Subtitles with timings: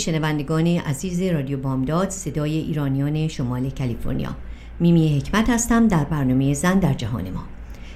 [0.00, 4.36] شنوندگان عزیز رادیو بامداد صدای ایرانیان شمال کالیفرنیا.
[4.80, 7.44] میمی حکمت هستم در برنامه زن در جهان ما.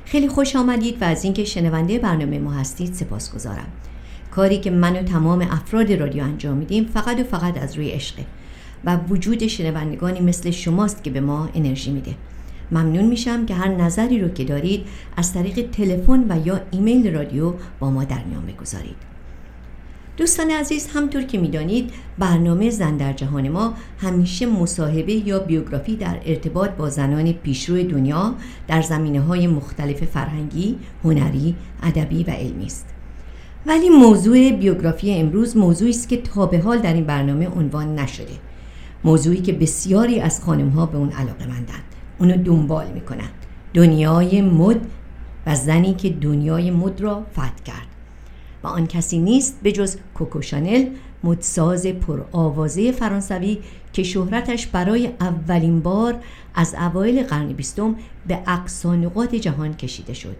[0.05, 3.67] خیلی خوش آمدید و از اینکه شنونده برنامه ما هستید سپاس گذارم
[4.31, 8.25] کاری که من و تمام افراد رادیو انجام میدیم فقط و فقط از روی عشقه
[8.85, 12.15] و وجود شنوندگانی مثل شماست که به ما انرژی میده.
[12.71, 17.53] ممنون میشم که هر نظری رو که دارید از طریق تلفن و یا ایمیل رادیو
[17.81, 19.14] با ما در میان بگذارید.
[20.17, 26.21] دوستان عزیز همطور که می‌دانید برنامه زن در جهان ما همیشه مصاحبه یا بیوگرافی در
[26.27, 28.35] ارتباط با زنان پیشرو دنیا
[28.69, 32.87] در زمینه های مختلف فرهنگی، هنری، ادبی و علمی است.
[33.67, 38.35] ولی موضوع بیوگرافی امروز موضوعی است که تا به حال در این برنامه عنوان نشده.
[39.05, 41.85] موضوعی که بسیاری از خانم ها به اون علاقه مندند.
[42.19, 43.31] اونو دنبال می‌کنند.
[43.75, 44.81] دنیای مد
[45.47, 47.94] و زنی که دنیای مد را فتح کرد.
[48.65, 50.87] و آن کسی نیست به جز کوکو شانل
[51.25, 53.59] مدساز پرآوازه فرانسوی
[53.93, 56.15] که شهرتش برای اولین بار
[56.55, 57.97] از اوایل قرن بیستم
[58.27, 60.37] به اقصا نقاط جهان کشیده شد.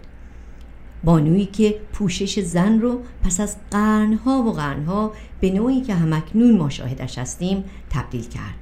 [1.03, 6.69] بانویی که پوشش زن رو پس از قرنها و قرنها به نوعی که همکنون ما
[6.69, 8.55] شاهدش هستیم تبدیل کرد.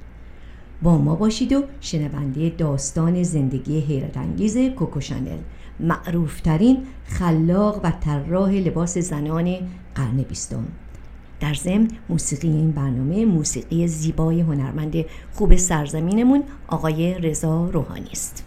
[0.82, 5.38] با ما باشید و شنونده داستان زندگی حیرت انگیز کوکو شانل.
[5.80, 9.56] معروفترین خلاق و طراح لباس زنان
[9.94, 10.64] قرن بیستم.
[11.40, 14.94] در ضمن موسیقی این برنامه موسیقی زیبای هنرمند
[15.32, 18.44] خوب سرزمینمون آقای رضا روحانی است.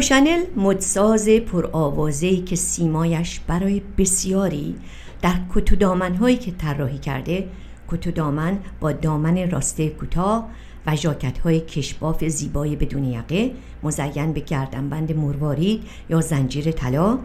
[0.00, 4.74] کوکو شانل مدساز پرآوازه‌ای که سیمایش برای بسیاری
[5.22, 7.48] در کتو دامنهایی که طراحی کرده
[7.88, 10.50] کتو دامن با دامن راسته کوتاه
[10.86, 13.50] و ژاکت های کشباف زیبای بدون یقه
[13.82, 17.18] مزین به گردنبند مروارید یا زنجیر طلا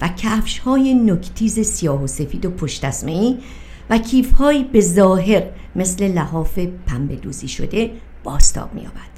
[0.00, 2.84] و کفش های نکتیز سیاه و سفید و پشت
[3.90, 5.42] و کیف های به ظاهر
[5.76, 7.90] مثل لحاف پنبه دوزی شده
[8.24, 9.17] باستاب می‌یابد.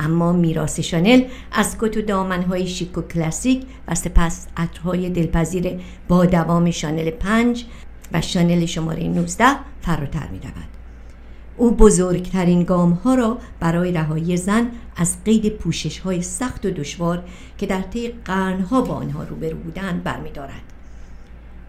[0.00, 1.22] اما میراث شانل
[1.52, 7.64] از کت و دامنهای شیک و کلاسیک و سپس عطرهای دلپذیر با دوام شانل 5
[8.12, 9.44] و شانل شماره 19
[9.82, 10.70] فراتر می رود.
[11.56, 17.24] او بزرگترین گام ها را برای رهایی زن از قید پوشش های سخت و دشوار
[17.58, 20.62] که در طی قرنها با آنها روبرو بودند برمیدارد.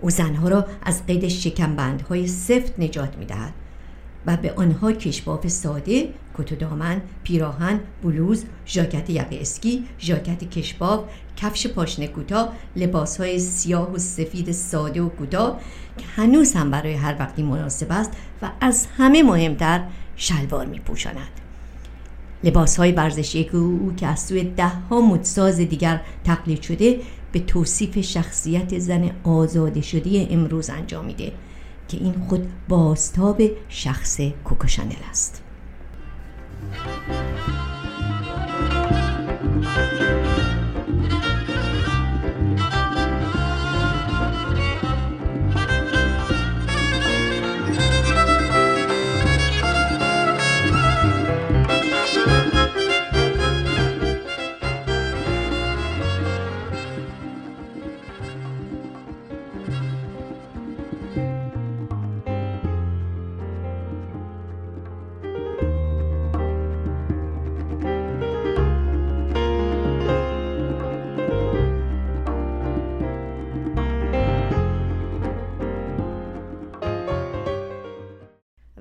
[0.01, 3.53] او زنها را از قید شکمبندهای سفت نجات می دهد
[4.25, 11.03] و به آنها کشباف ساده، کت دامن، پیراهن، بلوز، ژاکت یقه اسکی، ژاکت کشباف،
[11.37, 12.53] کفش پاشنه کوتاه،
[13.19, 15.59] های سیاه و سفید ساده و کوتاه
[15.97, 19.83] که هنوز هم برای هر وقتی مناسب است و از همه مهمتر
[20.15, 21.41] شلوار می پوشاند.
[22.43, 26.99] لباس های ورزشی او که از سوی ده ها مدساز دیگر تقلید شده
[27.31, 31.31] به توصیف شخصیت زن آزاده شده امروز انجام میده
[31.91, 35.43] که این خود بازتاب شخص کوکوشانل است.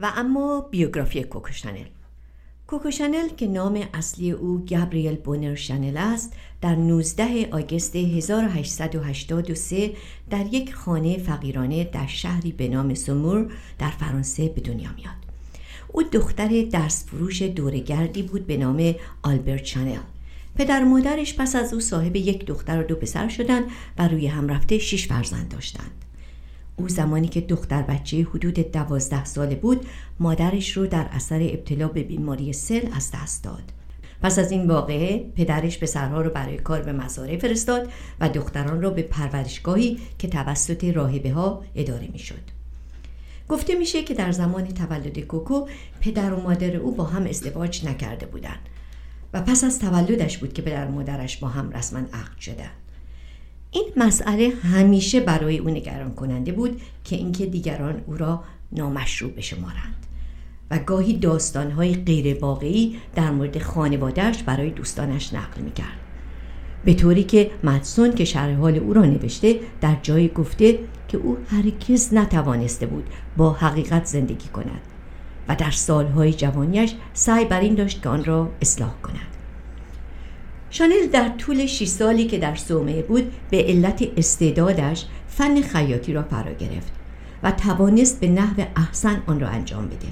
[0.02, 1.84] و اما بیوگرافی کوکو شانل.
[2.66, 9.92] کوکو شانل که نام اصلی او گابریل بونر شانل است در 19 آگوست 1883
[10.30, 15.14] در یک خانه فقیرانه در شهری به نام سومور در فرانسه به دنیا میاد.
[15.88, 19.98] او دختر دست فروش دورگردی بود به نام آلبرت شانل.
[20.56, 23.64] پدر مادرش پس از او صاحب یک دختر و دو پسر شدند
[23.98, 25.90] و روی هم رفته شش فرزند داشتند.
[26.80, 29.86] او زمانی که دختر بچه حدود دوازده ساله بود
[30.20, 33.72] مادرش رو در اثر ابتلا به بیماری سل از دست داد
[34.22, 38.90] پس از این واقعه پدرش پسرها رو برای کار به مزارع فرستاد و دختران را
[38.90, 42.60] به پرورشگاهی که توسط راهبه ها اداره می شد.
[43.48, 45.66] گفته میشه که در زمان تولد کوکو
[46.00, 48.68] پدر و مادر او با هم ازدواج نکرده بودند
[49.34, 52.89] و پس از تولدش بود که پدر و مادرش با هم رسما عقد شدند.
[53.72, 60.06] این مسئله همیشه برای او نگران کننده بود که اینکه دیگران او را نامشروع بشمارند
[60.70, 65.98] و گاهی داستانهای غیر واقعی در مورد خانوادهش برای دوستانش نقل می‌کرد.
[66.84, 70.78] به طوری که مدسون که شرح حال او را نوشته در جایی گفته
[71.08, 73.04] که او هرگز نتوانسته بود
[73.36, 74.80] با حقیقت زندگی کند
[75.48, 79.39] و در سالهای جوانیش سعی بر این داشت که آن را اصلاح کند.
[80.70, 86.22] شانل در طول 6 سالی که در سومه بود به علت استعدادش فن خیاطی را
[86.22, 86.92] فرا گرفت
[87.42, 90.08] و توانست به نحو احسن آن را انجام بده.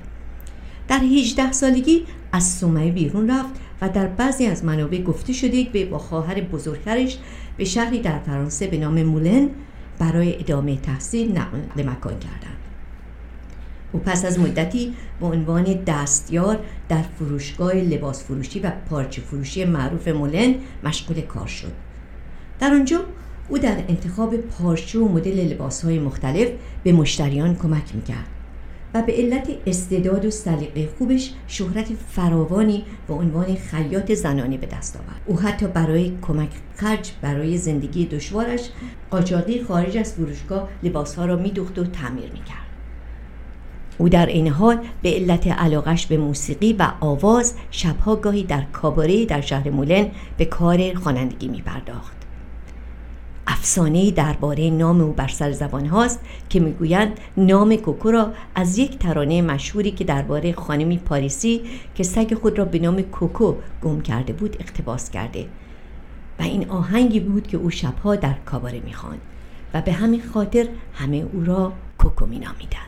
[0.88, 5.86] در 18 سالگی از سومه بیرون رفت و در بعضی از منابع گفته شده که
[5.86, 7.18] با خواهر بزرگترش
[7.56, 9.48] به شهری در فرانسه به نام مولن
[9.98, 12.57] برای ادامه تحصیل نقل مکان کردند.
[13.92, 16.58] او پس از مدتی به عنوان دستیار
[16.88, 20.54] در فروشگاه لباس فروشی و پارچه فروشی معروف مولن
[20.84, 21.72] مشغول کار شد.
[22.60, 23.00] در آنجا
[23.48, 26.48] او در انتخاب پارچه و مدل لباس های مختلف
[26.84, 28.26] به مشتریان کمک می‌کرد
[28.94, 34.96] و به علت استعداد و سلیقه خوبش شهرت فراوانی به عنوان خیاط زنانه به دست
[34.96, 35.20] آورد.
[35.26, 38.68] او حتی برای کمک خرج برای زندگی دشوارش
[39.10, 42.67] قاچاقی خارج از فروشگاه لباسها را میدوخت و تعمیر می‌کرد.
[43.98, 49.24] او در این حال به علت علاقش به موسیقی و آواز شبها گاهی در کاباره
[49.24, 50.06] در شهر مولن
[50.36, 52.18] به کار خوانندگی می پرداخت.
[53.46, 58.98] افسانه درباره نام او بر سر زبان هاست که می‌گویند نام کوکو را از یک
[58.98, 61.62] ترانه مشهوری که درباره خانمی پاریسی
[61.94, 65.46] که سگ خود را به نام کوکو گم کرده بود اقتباس کرده
[66.38, 69.20] و این آهنگی بود که او شبها در کاباره می‌خواند
[69.74, 72.87] و به همین خاطر همه او را کوکو مینامیدند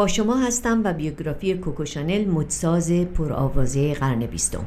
[0.00, 4.66] با شما هستم و بیوگرافی کوکوشانل مدساز پرآوازه قرن بیستم.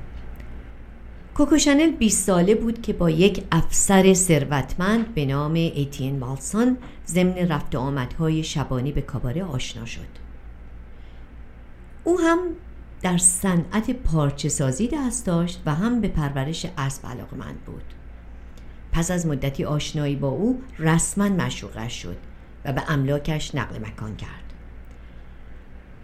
[1.36, 7.76] کوکوشانل 20 ساله بود که با یک افسر ثروتمند به نام ایتین بالسان ضمن رفت
[7.76, 10.08] آمدهای شبانی به کاباره آشنا شد.
[12.04, 12.40] او هم
[13.02, 17.84] در صنعت پارچه سازی دست داشت و هم به پرورش اسب علاقمند بود.
[18.92, 22.18] پس از مدتی آشنایی با او رسما مشوقش شد
[22.66, 24.43] و به املاکش نقل مکان کرد.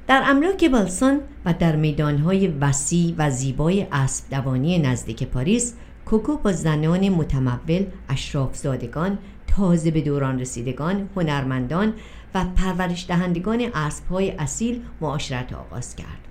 [0.10, 5.74] در املاک بالسان و در میدانهای وسیع و زیبای اسب دوانی نزدیک پاریس
[6.06, 11.94] کوکو با زنان متمول اشرافزادگان تازه به دوران رسیدگان هنرمندان
[12.36, 16.28] و پرورش دهندگان اسبهای اصیل معاشرت آغاز کرد.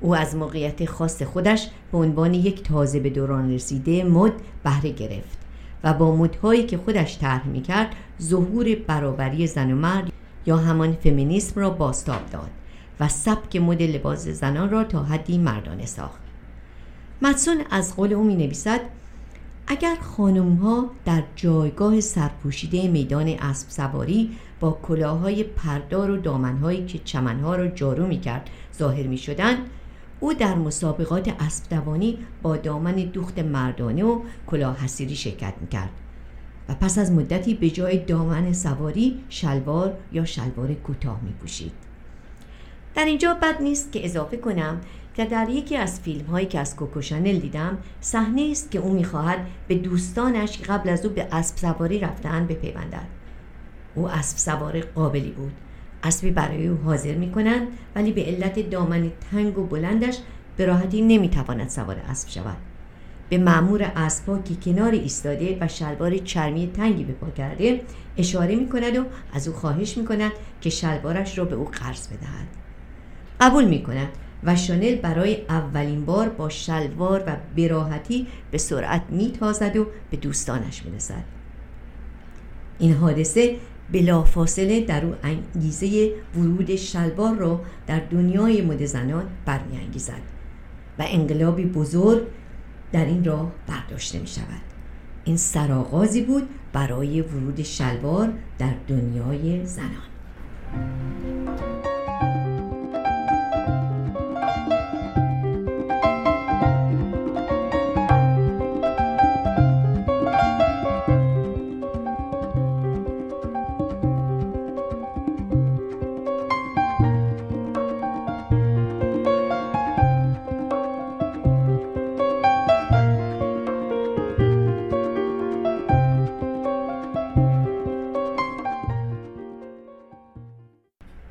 [0.00, 4.32] او از موقعیت خاص خودش به عنوان یک تازه به دوران رسیده مد
[4.64, 5.38] بهره گرفت
[5.84, 10.12] و با مدهایی که خودش طرح می‌کرد ظهور برابری زن و مرد
[10.46, 12.50] یا همان فمینیسم را باستاب داد
[13.00, 16.20] و سبک مد لباس زنان را تا حدی مردانه ساخت.
[17.22, 18.80] مدسون از قول او می نویسد
[19.66, 24.30] اگر خانم ها در جایگاه سرپوشیده میدان اسب سواری
[24.60, 29.56] با کلاههای پردار و دامنهایی که چمنها را جارو می کرد ظاهر می شدن
[30.20, 35.90] او در مسابقات اسب دوانی با دامن دوخت مردانه و کلاه حسیری شرکت می کرد
[36.70, 41.72] و پس از مدتی به جای دامن سواری شلوار یا شلوار کوتاه می پوشید.
[42.94, 44.80] در اینجا بد نیست که اضافه کنم
[45.14, 49.46] که در یکی از فیلم هایی که از کوکوشانل دیدم صحنه است که او می‌خواهد
[49.68, 53.06] به دوستانش قبل از او به اسب سواری رفتن بپیوندد.
[53.94, 55.52] او اسب سوار قابلی بود.
[56.02, 60.18] اسبی برای او حاضر می‌کنند ولی به علت دامن تنگ و بلندش
[60.56, 62.69] به راحتی نمی‌تواند سوار اسب شود.
[63.30, 67.80] به معمور اسبها که کنار ایستاده و شلوار چرمی تنگی به پا کرده
[68.16, 72.08] اشاره می کند و از او خواهش می کند که شلوارش را به او قرض
[72.08, 72.46] بدهد.
[73.40, 74.08] قبول می کند
[74.44, 80.84] و شانل برای اولین بار با شلوار و براحتی به سرعت میتازد و به دوستانش
[80.84, 81.24] می‌رسد.
[82.78, 83.56] این حادثه
[83.92, 90.22] بلافاصله در او انگیزه ورود شلوار را در دنیای مد زنان برمیانگیزد
[90.98, 92.22] و انقلابی بزرگ
[92.92, 94.60] در این راه برداشته می شود
[95.24, 101.49] این سرآغازی بود برای ورود شلوار در دنیای زنان.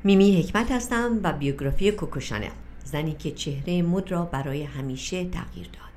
[0.04, 2.50] میمی حکمت هستم و بیوگرافی کوکوشانل
[2.84, 5.90] زنی که چهره مد را برای همیشه تغییر داد.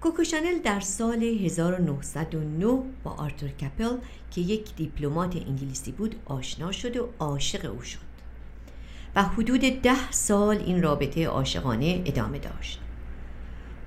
[0.00, 3.96] کوکوشانل در سال 1909 با آرتور کپل
[4.30, 7.98] که یک دیپلمات انگلیسی بود آشنا شد و عاشق او شد
[9.16, 12.80] و حدود ده سال این رابطه عاشقانه ادامه داشت.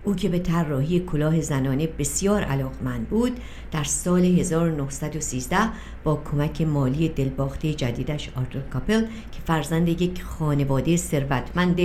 [0.08, 3.40] او که به طراحی کلاه زنانه بسیار علاقمند بود
[3.72, 5.58] در سال 1913
[6.04, 11.80] با کمک مالی دلباخته جدیدش آرتور کاپل که فرزند یک خانواده ثروتمند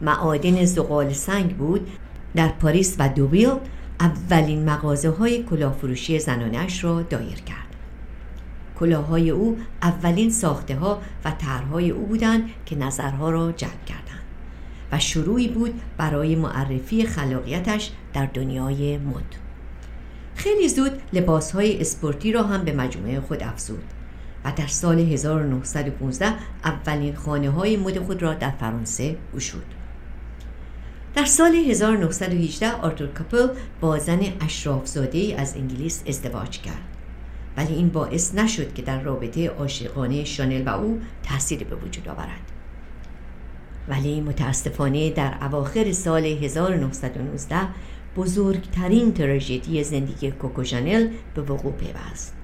[0.00, 1.88] معادن زغال سنگ بود
[2.34, 3.50] در پاریس و دوبیل
[4.00, 7.76] اولین مغازه های کلاهفروشی زنانش را دایر کرد.
[8.80, 14.07] کلاههای او اولین ساخته ها و طرحهای او بودند که نظرها را جلب کردند
[14.92, 19.34] و شروعی بود برای معرفی خلاقیتش در دنیای مد.
[20.34, 23.84] خیلی زود لباسهای اسپورتی را هم به مجموعه خود افزود
[24.44, 29.74] و در سال 1915 اولین خانه های مد خود را در فرانسه گشود.
[31.14, 33.48] در سال 1918 آرتور کاپل
[33.80, 36.82] با زنی اشرافزاده از انگلیس ازدواج کرد.
[37.56, 42.57] ولی این باعث نشد که در رابطه عاشقانه شانل و او تأثیری به وجود آورد.
[43.88, 47.56] ولی متاسفانه در اواخر سال 1919
[48.16, 52.34] بزرگترین تراژدی زندگی کوکوژانل به وقوع پیوست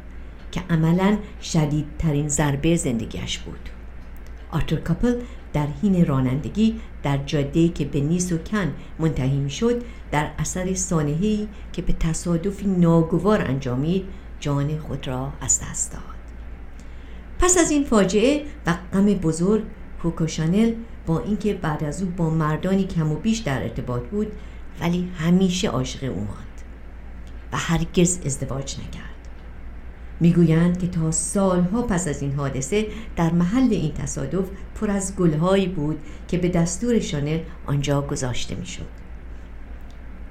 [0.53, 3.69] که عملا شدیدترین ضربه زندگیش بود.
[4.51, 5.15] آرتور کاپل
[5.53, 11.49] در حین رانندگی در جاده که به نیس و کن منتهی شد در اثر سانحه‌ای
[11.73, 14.05] که به تصادفی ناگوار انجامید
[14.41, 16.03] جان خود را از دست داد.
[17.39, 19.63] پس از این فاجعه و غم بزرگ
[20.05, 20.73] کوکوشانل
[21.07, 24.33] با اینکه بعد از او با مردانی کم و بیش در ارتباط بود
[24.81, 26.61] ولی همیشه عاشق او ماند
[27.53, 29.29] و هرگز ازدواج نکرد.
[30.21, 34.49] می‌گویند که تا سالها پس از این حادثه در محل این تصادف
[34.81, 38.87] پر از گلهایی بود که به دستور شانل آنجا گذاشته می‌شد.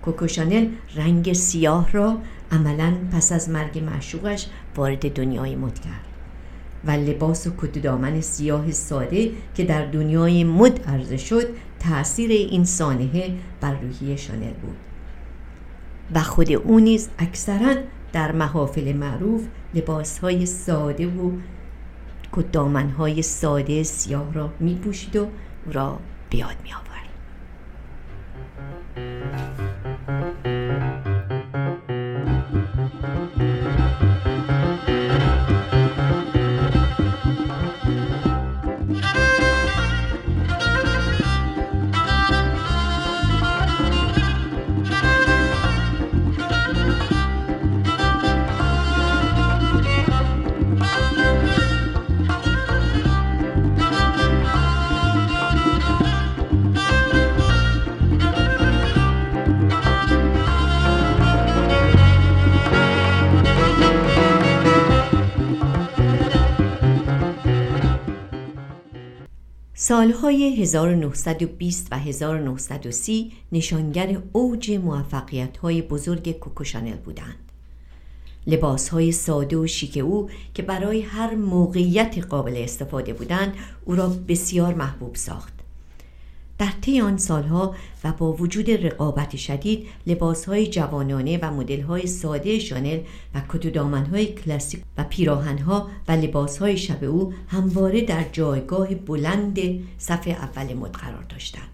[0.02, 2.18] کوکو شانل رنگ سیاه را
[2.52, 6.13] عملا پس از مرگ معشوقش وارد دنیای مد کرد.
[6.86, 11.48] و لباس و کت دامن سیاه ساده که در دنیای مد عرضه شد
[11.80, 14.78] تاثیر این سانحه بر روحی شانل بود
[16.16, 17.76] و خود او نیز اکثرا
[18.14, 21.32] در محافل معروف لباسهای ساده و
[22.98, 25.28] های ساده سیاه را می پوشید و
[25.72, 26.00] را
[26.30, 26.94] بیاد می آورد.
[69.86, 77.52] سالهای 1920 و 1930 نشانگر اوج موفقیت های بزرگ کوکوشانل بودند.
[78.48, 83.54] لباس های ساده و شیک او که برای هر موقعیت قابل استفاده بودند
[83.86, 85.54] او را بسیار محبوب ساخت
[86.58, 92.08] در طی آن سالها و با وجود رقابت شدید لباس های جوانانه و مدل های
[92.08, 93.00] ساده شانل
[93.36, 93.68] و کت
[94.36, 99.60] کلاسیک و پیراهن ها و لباس های شب او همواره در جایگاه بلند
[99.98, 101.70] صف اول مد قرار داشتند.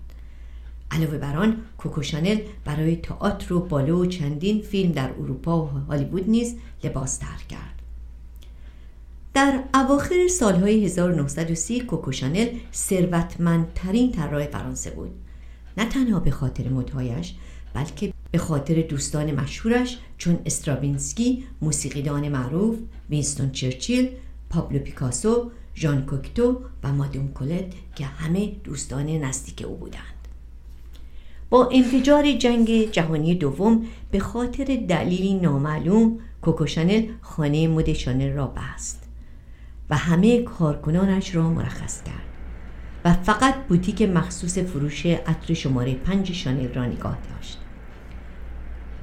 [0.91, 5.69] علاوه بر آن کوکو شانل برای تئاتر و باله و چندین فیلم در اروپا و
[5.69, 7.78] هالیوود نیز لباس طرح کرد.
[9.33, 15.11] در اواخر سالهای 1930 کوکو شانل ثروتمندترین طراح فرانسه بود.
[15.77, 17.35] نه تنها به خاطر مدهایش
[17.73, 22.77] بلکه به خاطر دوستان مشهورش چون استراوینسکی موسیقیدان معروف
[23.09, 24.09] وینستون چرچیل
[24.49, 30.03] پابلو پیکاسو ژان کوکتو و مادوم کولت که همه دوستان نزدیک او بودند.
[31.49, 38.47] با انفجار جنگ جهانی دوم به خاطر دلیلی نامعلوم کوکو شانل خانه مد شانل را
[38.47, 39.08] بست.
[39.89, 42.15] و همه کارکنانش را مرخص کرد.
[43.05, 47.59] و فقط بوتیک مخصوص فروش عطر شماره پنج شانل را نگاه داشت.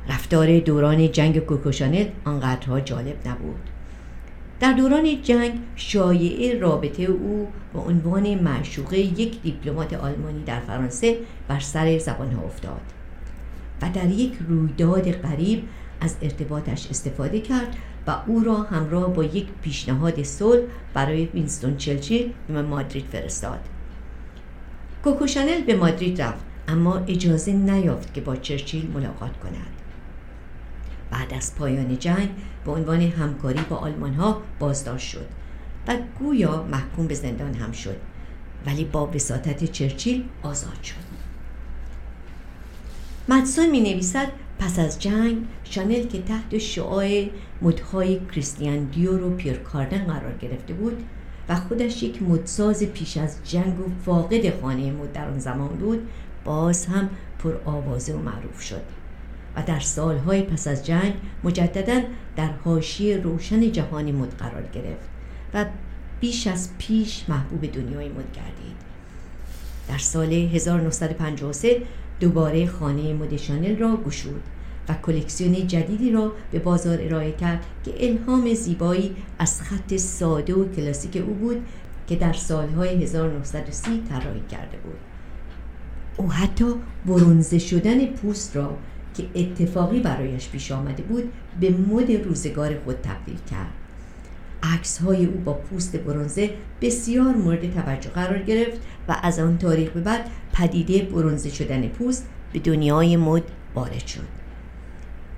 [0.09, 3.71] رفتار دوران جنگ کوکو شانل آنقدرها جالب نبود.
[4.61, 11.17] در دوران جنگ شایعه رابطه او با عنوان معشوقه یک دیپلمات آلمانی در فرانسه
[11.49, 12.81] بر سر زبانها افتاد
[13.83, 15.63] و در یک رویداد غریب
[16.01, 20.63] از ارتباطش استفاده کرد و او را همراه با یک پیشنهاد صلح
[20.95, 23.61] برای وینستون چلچیل به مادرید فرستاد.
[25.05, 29.67] کوکو شانل به مادرید رفت اما اجازه نیافت که با چرچیل ملاقات کند.
[31.11, 32.29] بعد از پایان جنگ
[32.65, 35.27] به عنوان همکاری با آلمان ها بازداشت شد
[35.89, 37.97] و گویا محکوم به زندان هم شد
[38.67, 41.07] ولی با وساطت چرچیل آزاد شد.
[43.29, 44.29] مدسون می نویسد
[44.59, 45.37] پس از جنگ
[45.71, 47.27] شانل که تحت شعاع
[47.63, 51.05] مدهای کریستیان دیور و پیر کاردن قرار گرفته بود
[51.49, 56.09] و خودش یک مدساز پیش از جنگ و فاقد خانه مد در آن زمان بود
[56.45, 58.83] باز هم پر آوازه و معروف شد
[59.57, 62.01] و در سالهای پس از جنگ مجددا
[62.37, 65.09] در حاشیه روشن جهانی مد قرار گرفت
[65.55, 65.65] و
[66.21, 68.77] بیش از پیش محبوب دنیای مد گردید.
[69.89, 71.83] در سال 1953
[72.21, 74.43] دوباره خانه مد شانل را گشود.
[74.89, 80.73] و کلکسیون جدیدی را به بازار ارائه کرد که الهام زیبایی از خط ساده و
[80.75, 81.63] کلاسیک او بود
[82.07, 84.99] که در سالهای 1930 طراحی کرده بود.
[86.17, 86.75] او حتی
[87.07, 88.77] برونزه شدن پوست را
[89.17, 93.71] که اتفاقی برایش پیش آمده بود به مد روزگار خود تبدیل کرد.
[94.63, 99.91] عکس های او با پوست برونزه بسیار مورد توجه قرار گرفت و از آن تاریخ
[99.91, 103.43] به بعد پدیده برونزه شدن پوست به دنیای مد
[103.75, 104.46] وارد شد.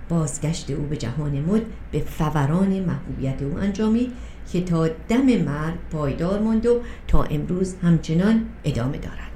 [0.09, 4.13] بازگشت او به جهان مد به فوران محبوبیت او انجامید
[4.53, 9.29] که تا دم مرگ پایدار ماند و تا امروز همچنان ادامه دارد.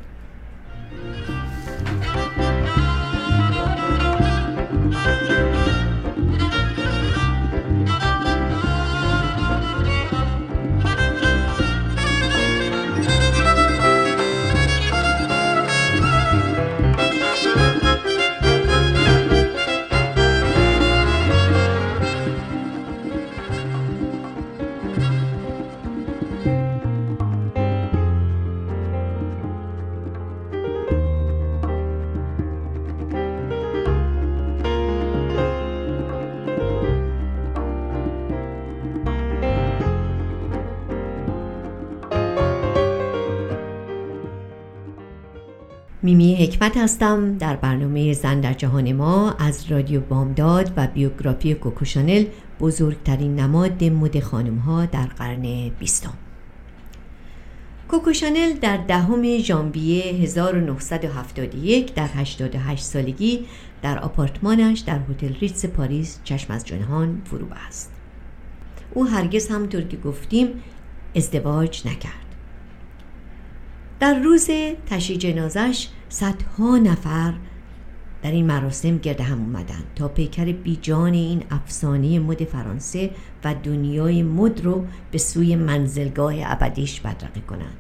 [46.05, 47.39] میمی حکمت هستم.
[47.39, 52.25] در برنامه زن در جهان ما از رادیو بامداد و بیوگرافی کوکوشانل
[52.61, 56.15] بزرگترین نماد مد خانم ها در قرن بیستم.
[57.89, 63.45] کوکوشانل در دهم ژانویه 1971 در 88 سالگی
[63.83, 67.93] در آپارتمانش در هتل ریتز پاریس چشم از جهان فرو بست
[68.95, 70.49] او هرگز همطور که گفتیم
[71.17, 72.22] ازدواج نکرد.
[74.03, 74.49] در روز
[74.87, 77.35] تشییع جنازش صدها نفر
[78.23, 83.11] در این مراسم گرد هم اومدن تا پیکر بیجان این افسانه مد فرانسه
[83.45, 87.77] و دنیای مد رو به سوی منزلگاه ابدیش بدرقه کنند.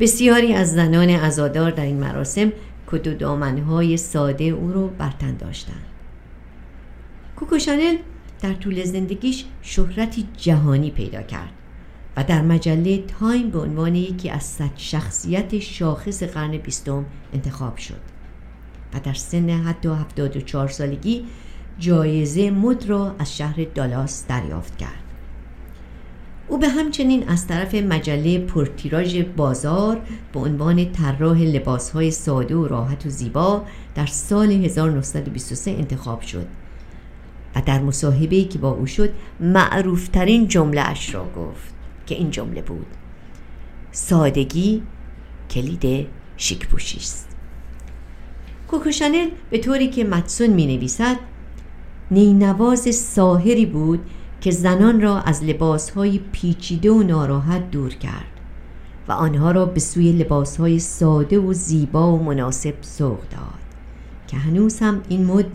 [0.00, 2.52] بسیاری از زنان ازادار در این مراسم
[2.86, 5.86] کت و دامنهای ساده او رو برتن داشتند.
[7.36, 7.96] کوکو شانل
[8.40, 11.52] در طول زندگیش شهرتی جهانی پیدا کرد.
[12.16, 18.00] و در مجله تایم به عنوان یکی از صد شخصیت شاخص قرن بیستم انتخاب شد
[18.94, 21.24] و در سن حتی 74 سالگی
[21.78, 25.02] جایزه مد را از شهر دالاس دریافت کرد.
[26.48, 30.00] او به همچنین از طرف مجله پرتیراژ بازار
[30.32, 36.46] به عنوان طراح لباسهای ساده و راحت و زیبا در سال 1923 انتخاب شد
[37.56, 41.75] و در مصاحبه‌ای که با او شد معروفترین جمله اش را گفت.
[42.06, 42.86] که این جمله بود.
[43.92, 44.82] سادگی
[45.50, 47.36] کلید شیک است.
[48.68, 51.16] کوکوشانل به طوری که متسون می نویسد
[52.10, 54.00] نینواز ساهری بود
[54.40, 58.40] که زنان را از لباسهای پیچیده و ناراحت دور کرد
[59.08, 63.66] و آنها را به سوی لباسهای ساده و زیبا و مناسب سوق داد
[64.26, 65.46] که هنوز هم این مد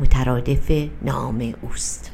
[0.00, 0.70] مترادف
[1.02, 2.10] نام اوست.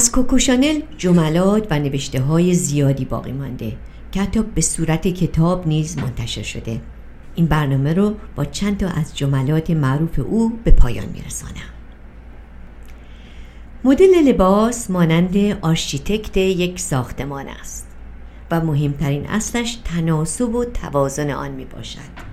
[0.00, 3.76] از کوکوشانل جملات و نوشته های زیادی باقی مانده
[4.12, 6.80] که حتی به صورت کتاب نیز منتشر شده.
[7.34, 11.70] این برنامه رو با چند تا از جملات معروف او به پایان میرسانم.
[13.84, 17.86] مدل لباس مانند آرشیتکت یک ساختمان است
[18.50, 22.29] و مهمترین اصلش تناسب و توازن آن می باشد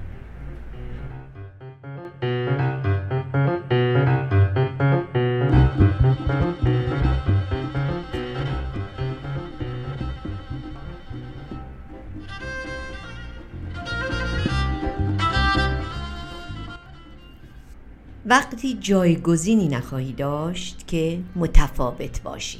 [18.29, 22.59] وقتی جایگزینی نخواهی داشت که متفاوت باشی.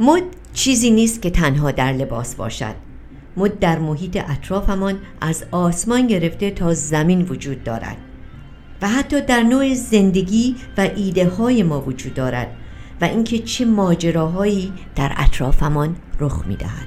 [0.00, 0.22] مد
[0.54, 2.74] چیزی نیست که تنها در لباس باشد.
[3.36, 8.09] مد در محیط اطرافمان از آسمان گرفته تا زمین وجود دارد.
[8.82, 12.56] و حتی در نوع زندگی و ایده های ما وجود دارد
[13.00, 16.86] و اینکه چه ماجراهایی در اطرافمان رخ می دهد.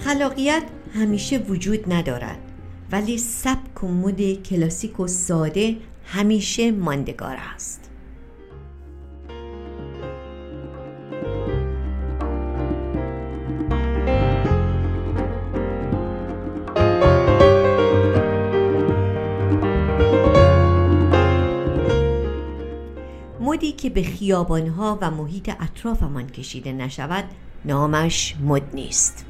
[0.00, 0.62] خلاقیت
[0.94, 2.38] همیشه وجود ندارد
[2.92, 7.79] ولی سبک و مد کلاسیک و ساده همیشه ماندگار است
[23.60, 27.24] مدی که به خیابانها و محیط اطرافمان کشیده نشود
[27.64, 29.24] نامش مد نیست.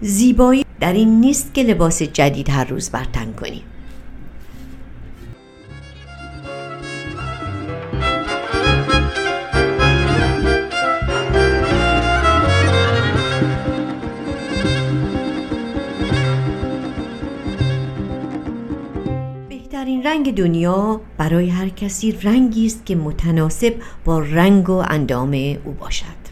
[0.00, 3.62] زیبایی در این نیست که لباس جدید هر روز برتن کنیم.
[3.62, 3.75] بهترین
[20.26, 25.32] رنگ دنیا برای هر کسی رنگی است که متناسب با رنگ و اندام
[25.64, 26.26] او باشد.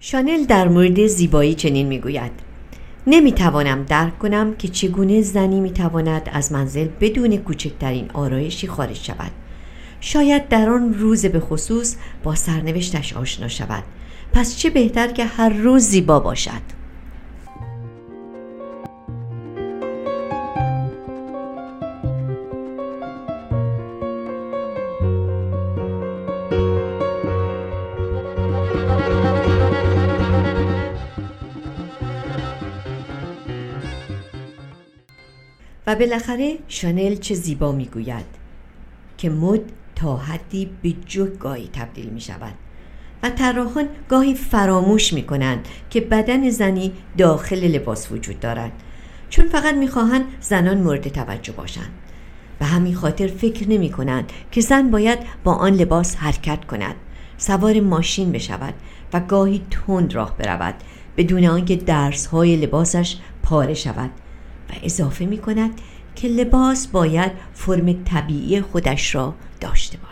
[0.00, 2.41] شانل در مورد زیبایی چنین می‌گوید.
[3.06, 9.30] نمی‌توانم درک کنم که چگونه زنی می‌تواند از منزل بدون کوچکترین آرایشی خارج شود.
[10.00, 13.84] شاید در آن روز به خصوص با سرنوشتش آشنا شود.
[14.32, 16.81] پس چه بهتر که هر روز زیبا باشد.
[35.94, 38.26] بالاخره شانل چه زیبا می‌گوید
[39.18, 39.60] که مد
[39.94, 40.94] تا حدی به
[41.40, 42.54] گاهی تبدیل می شود
[43.22, 48.72] و طراحان گاهی فراموش می کنند که بدن زنی داخل لباس وجود دارد
[49.30, 51.90] چون فقط می‌خواهند زنان مورد توجه باشند.
[52.58, 56.94] به همین خاطر فکر نمی کنند که زن باید با آن لباس حرکت کند
[57.36, 58.74] سوار ماشین بشود
[59.12, 60.74] و گاهی تند راه برود
[61.16, 64.10] بدون آنکه درس های لباسش پاره شود.
[64.82, 65.70] اضافه می کند
[66.16, 70.11] که لباس باید فرم طبیعی خودش را داشته باشد.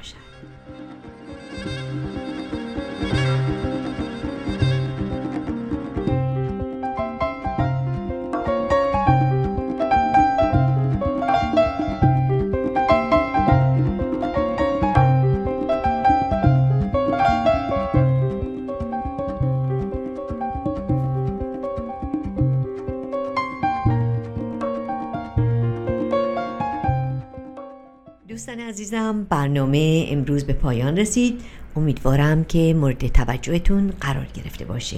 [28.41, 31.41] دوستان عزیزم برنامه امروز به پایان رسید.
[31.77, 34.97] امیدوارم که مورد توجهتون قرار گرفته باشه.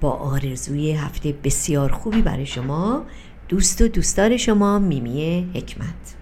[0.00, 3.04] با آرزوی هفته بسیار خوبی برای شما.
[3.48, 6.19] دوست و دوستدار شما میمی حکمت.